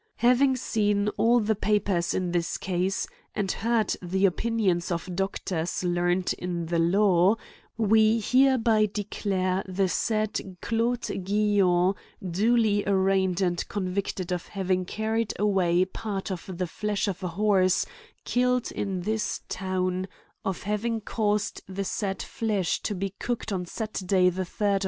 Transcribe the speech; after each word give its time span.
^* 0.01 0.03
Having 0.15 0.55
seen 0.55 1.07
all 1.09 1.39
the 1.39 1.53
papers 1.53 2.15
in 2.15 2.31
the 2.31 2.39
cause, 2.59 3.05
and 3.35 3.51
heard 3.51 3.95
the 4.01 4.25
opinions 4.25 4.89
of 4.89 5.15
Doctors 5.15 5.83
learned 5.83 6.33
in 6.39 6.65
the 6.65 6.79
law, 6.79 7.35
we 7.77 8.17
hereby 8.19 8.87
declare 8.91 9.63
the 9.67 9.87
said 9.87 10.57
Claude 10.59 11.05
Guillon 11.23 11.93
duly 12.27 12.83
arraigned 12.87 13.41
and 13.41 13.67
convicted 13.69 14.31
of 14.33 14.47
having 14.47 14.85
carried 14.85 15.33
away 15.37 15.85
part 15.85 16.31
of 16.31 16.49
the 16.57 16.65
flesh 16.65 17.07
of 17.07 17.21
a 17.23 17.27
Horse 17.37 17.85
killed 18.25 18.71
in 18.71 19.01
this 19.01 19.41
town, 19.49 20.07
C 20.07 20.07
c 20.07 20.07
2'02 20.07 20.07
A 20.07 20.07
COMMENTARY 20.07 20.37
ON 20.45 20.49
of 20.49 20.63
having 20.63 21.01
caused 21.01 21.61
the 21.69 21.83
said 21.85 22.23
flesh 22.23 22.81
to 22.81 22.95
be 22.95 23.11
cooked 23.19 23.51
on 23.53 23.67
Saturday 23.67 24.31
the 24.31 24.41
3d. 24.45 24.79